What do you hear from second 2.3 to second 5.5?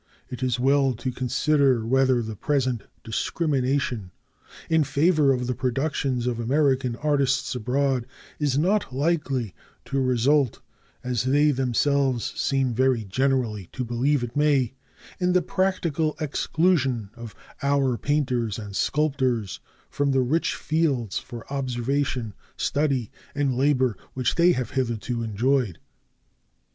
present discrimination in favor of